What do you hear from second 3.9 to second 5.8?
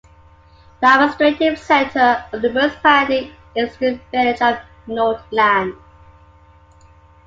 village of Nodeland.